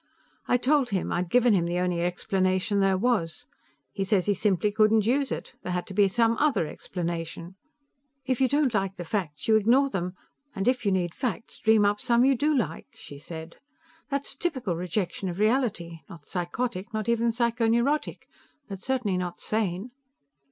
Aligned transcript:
I 0.47 0.57
told 0.57 0.89
him 0.89 1.11
I'd 1.11 1.29
given 1.29 1.53
him 1.53 1.67
the 1.67 1.77
only 1.77 2.01
explanation 2.01 2.79
there 2.79 2.97
was. 2.97 3.45
He 3.91 4.03
said 4.03 4.23
he 4.25 4.33
simply 4.33 4.71
couldn't 4.71 5.05
use 5.05 5.31
it. 5.31 5.53
There 5.61 5.73
had 5.73 5.85
to 5.85 5.93
be 5.93 6.07
some 6.07 6.35
other 6.37 6.65
explanation." 6.65 7.53
"If 8.25 8.41
you 8.41 8.47
don't 8.47 8.73
like 8.73 8.95
the 8.95 9.05
facts, 9.05 9.47
you 9.47 9.55
ignore 9.57 9.91
them, 9.91 10.15
and 10.55 10.67
if 10.67 10.87
you 10.87 10.91
need 10.91 11.13
facts, 11.13 11.59
dream 11.59 11.85
up 11.85 12.01
some 12.01 12.25
you 12.25 12.33
do 12.33 12.57
like," 12.57 12.87
she 12.95 13.19
said. 13.19 13.57
"That's 14.09 14.33
typical 14.33 14.75
rejection 14.75 15.29
of 15.29 15.37
reality. 15.37 15.99
Not 16.09 16.25
psychotic, 16.25 16.95
not 16.95 17.07
even 17.07 17.29
psychoneurotic. 17.29 18.23
But 18.67 18.81
certainly 18.81 19.17
not 19.17 19.39
sane." 19.39 19.91